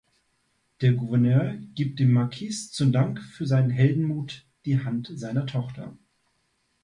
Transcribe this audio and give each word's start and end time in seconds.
Der 0.81 0.93
Gouverneur 0.93 1.57
gibt 1.75 1.99
dem 1.99 2.11
Marquis 2.11 2.71
zum 2.71 2.91
Dank 2.91 3.21
für 3.21 3.45
seinen 3.45 3.69
Heldenmut 3.69 4.47
die 4.65 4.83
Hand 4.83 5.11
seiner 5.13 5.45
Tochter. 5.45 5.95